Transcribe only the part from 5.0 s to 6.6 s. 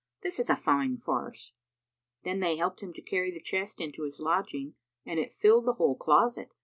and it filled the whole closet.